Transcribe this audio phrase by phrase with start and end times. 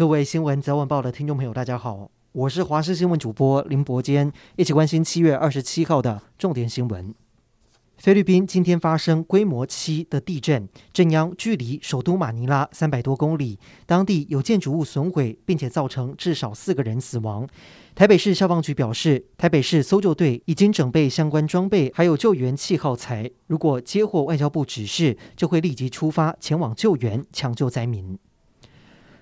[0.00, 7.14] 各位新闻早晚报的听众朋友，大家好，我是华视新闻主播林伯坚，一起关心七月二十七号的重点新闻。
[7.98, 17.46] 菲律宾今天发生规模七的地震，震央距离首都马尼拉三百多公里，当地有建筑物损毁，并且造成至少四个人死亡。
[17.94, 28.18] 台北市消防局表示，台北市搜救队已经整备相关装备，还有救援器耗材，如果接获外交部指示，就会立即出发前往救援抢救灾民。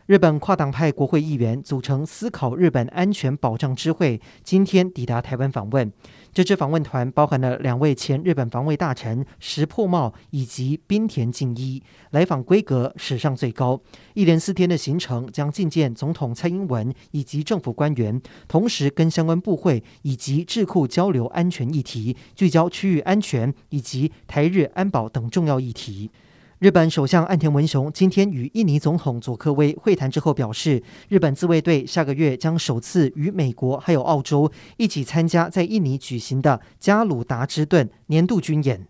[0.09, 5.93] 日本跨党派国会议员组成思考日本安全保障之会，今天抵达台湾访问。
[6.33, 13.79] 这支访问团包含了两位前日本防卫大臣石破茂以及滨田靖一，来访规格史上最高。
[14.15, 26.11] 一连四天的行程将觐见总统蔡英文以及政府官员，同时跟相关部会以及智库交流安全议题，聚焦区域安全以及台日安保等重要议题。
[26.59, 38.89] 日本首相岸田文雄今天与印尼总统佐科威会谈之后表示，日本自卫队下个月将首次与美国还有澳洲一起参加在印尼举行的加鲁达之顿年度军演。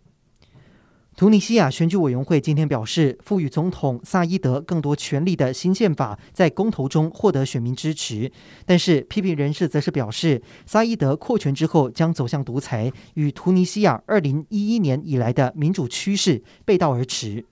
[1.14, 8.32] 突尼西亚选举委员会今天表示，赋予总统萨伊德更多权力的新宪法在公投中获得选民支持，
[8.64, 17.44] 但是批评人士则是表示，萨伊德扩权之后将走向独裁，与突尼西亚二零一一年以来的民主趋势背道而驰。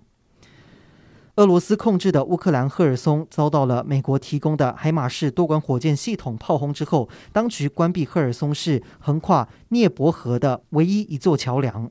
[1.37, 11.91] 俄罗斯控制的乌克兰赫尔松遭到了美国提供的海马士多管火箭系统炮轰之后，当局关闭赫尔松市横跨涅伯河的唯一一座桥梁。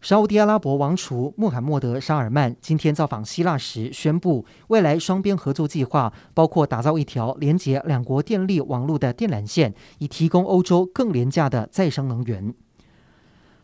[0.00, 12.54] 沙乌地阿拉伯王储穆罕默德沙尔曼今天造访希腊时宣布，未来双边合作计划包括打造一条连接两国电力网络的电缆线，以提供欧洲更廉价的再生能源。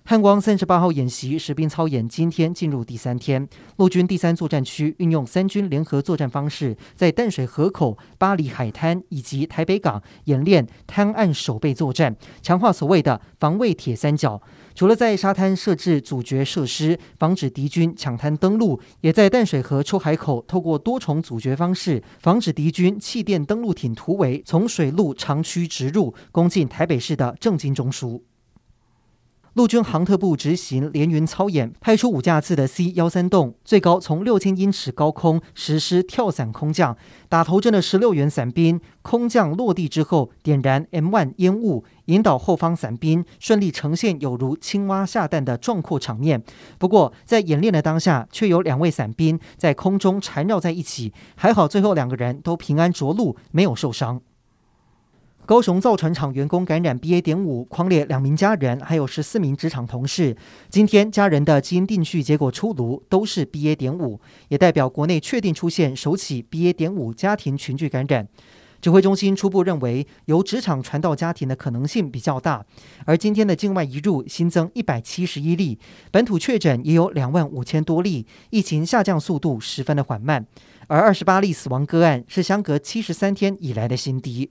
[0.09, 14.41] 汉光三十八号演习实兵操演今天进入第三天，陆军第三作战区运用三军联合作战方式，在淡水河口、巴黎海滩以及台北港演练滩岸守备作战，强化所谓的防卫铁三角。
[14.77, 28.21] 除了在沙滩设置阻绝设施，防止敌军抢滩登陆，也在淡水河出海口透过多重阻绝方式，防止敌军气垫登陆艇突围从水路长驱直入，攻进台北市的政经中枢。
[29.57, 36.95] 陆军航特部执行联云操演，派出五架次的 C 幺三洞，最高从六千英尺高空实施跳伞空降，
[37.31, 46.43] 打头阵的十六员伞兵空降落地之后，点燃 M1 烟雾，引导后方伞兵顺利呈现有如青蛙下蛋的壮阔场面。
[46.77, 54.21] 不过，在演练的当下，却有两位伞兵在空中缠绕在一起，还好最后两个人都平安着陆，没有受伤。
[55.47, 57.21] 高雄造船厂员工感染 BA.
[57.23, 60.37] 点五，匡列两名家人，还有十四名职场同事。
[60.69, 63.77] 今天家人的基因定序结果出炉，都是 BA.
[63.77, 66.73] 点五，也代表国内确定出现首起 BA.
[66.73, 68.27] 点五家庭群聚感染。
[68.81, 72.67] 指挥中心初步认为，由职场传到家庭的可能性比较大。
[73.05, 75.79] 而今天的境外移入新增一百七十一例，
[76.11, 80.45] 本土确诊也有两万五千多例，疫情下降速度十分的缓慢。
[80.89, 84.51] 而二十八例死亡个案是相隔七十三天以来的新低。